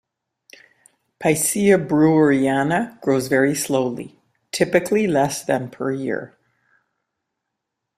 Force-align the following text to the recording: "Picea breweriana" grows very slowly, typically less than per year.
"Picea 1.19 1.77
breweriana" 1.77 2.99
grows 3.01 3.27
very 3.27 3.53
slowly, 3.53 4.19
typically 4.51 5.05
less 5.05 5.43
than 5.45 5.69
per 5.69 5.91
year. 5.91 6.35